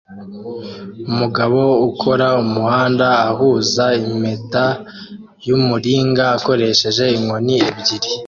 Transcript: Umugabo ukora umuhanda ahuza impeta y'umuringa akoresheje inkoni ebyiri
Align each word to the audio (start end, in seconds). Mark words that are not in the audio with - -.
Umugabo 1.11 1.61
ukora 1.89 2.27
umuhanda 2.43 3.07
ahuza 3.29 3.85
impeta 4.01 4.65
y'umuringa 5.47 6.23
akoresheje 6.37 7.03
inkoni 7.17 7.55
ebyiri 7.69 8.09